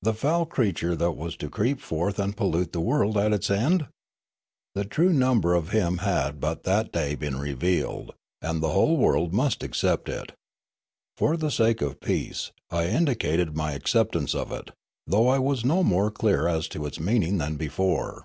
[0.00, 3.88] the foul creature that was to creep forth and pollute the world at its end?
[4.74, 9.34] The true number of him had but that day been revealed, and the whole world
[9.34, 10.32] must accept it.
[11.18, 14.70] For the sake of peace, I indicated my acceptance of it,
[15.06, 18.24] though I was no more clear as to its meaning than before.